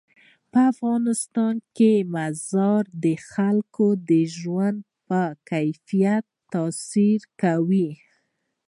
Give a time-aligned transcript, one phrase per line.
[0.51, 7.89] په افغانستان کې مزارشریف د خلکو د ژوند په کیفیت تاثیر کوي.